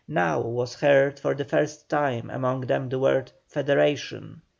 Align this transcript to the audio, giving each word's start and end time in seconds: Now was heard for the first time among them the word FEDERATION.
Now 0.07 0.39
was 0.41 0.79
heard 0.81 1.19
for 1.19 1.35
the 1.35 1.45
first 1.45 1.87
time 1.87 2.31
among 2.31 2.61
them 2.61 2.89
the 2.89 2.97
word 2.97 3.33
FEDERATION. 3.45 4.41